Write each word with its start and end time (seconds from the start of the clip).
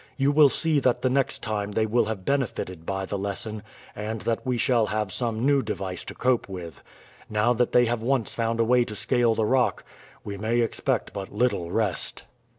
You 0.17 0.31
will 0.31 0.49
see 0.49 0.79
that 0.79 1.03
the 1.03 1.11
next 1.11 1.43
time 1.43 1.73
they 1.73 1.85
will 1.85 2.05
have 2.05 2.25
benefited 2.25 2.87
by 2.87 3.05
the 3.05 3.19
lesson, 3.19 3.61
and 3.95 4.19
that 4.21 4.43
we 4.43 4.57
shall 4.57 4.87
have 4.87 5.11
some 5.13 5.45
new 5.45 5.61
device 5.61 6.03
to 6.05 6.15
cope 6.15 6.49
with. 6.49 6.81
Now 7.29 7.53
that 7.53 7.71
they 7.71 7.85
have 7.85 8.01
once 8.01 8.33
found 8.33 8.59
a 8.59 8.63
way 8.65 8.83
to 8.83 8.95
scale 8.95 9.35
the 9.35 9.45
rock 9.45 9.83
we 10.23 10.39
may 10.39 10.61
expect 10.61 11.13
but 11.13 11.31
little 11.31 11.69
rest." 11.69 12.23